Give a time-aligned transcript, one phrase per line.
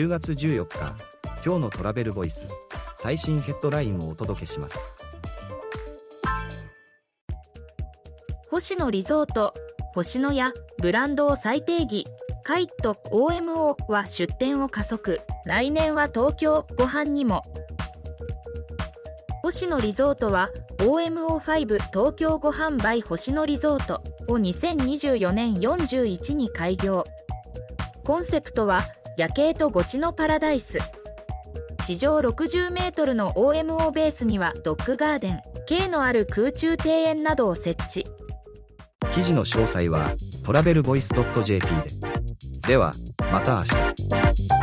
[0.00, 0.96] 10月14日
[1.44, 2.48] 今日のトラベルボイス
[2.96, 4.78] 最新ヘッドラインをお届けします。
[8.48, 9.52] 星野リゾート
[9.94, 12.06] 星野やブランドを再定義
[12.44, 17.42] カイト OMO は出店を加速来年は東京ご飯にも。
[19.42, 20.48] 星野リゾートは
[20.78, 27.04] OMO5 東京ご飯 by 星野リゾートを2024年41に開業。
[28.02, 28.80] コンセプトは
[29.20, 30.78] 夜景とゴチのパラダイス。
[31.84, 35.42] 地上60メートルの OMO ベースにはドッグガーデン。
[35.66, 38.06] K のある空中庭園などを設置。
[39.12, 40.10] 記事の詳細は
[40.46, 41.10] トラベルボイス
[41.44, 41.66] .jp
[42.62, 42.68] で。
[42.68, 42.94] では
[43.30, 44.59] また明日。